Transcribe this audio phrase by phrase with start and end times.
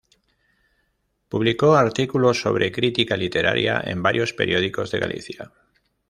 [1.29, 5.51] Publicó artículos sobre crítica literaria en varios periódicos de Galicia.